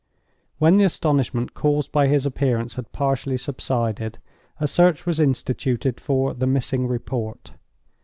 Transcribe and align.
When 0.57 0.77
the 0.77 0.83
astonishment 0.83 1.53
caused 1.53 1.91
by 1.91 2.07
his 2.07 2.25
appearance 2.25 2.73
had 2.73 2.91
partially 2.91 3.37
subsided, 3.37 4.17
a 4.59 4.67
search 4.67 5.05
was 5.05 5.19
instituted 5.19 5.99
for 6.01 6.33
the 6.33 6.47
missing 6.47 6.87
report. 6.87 7.51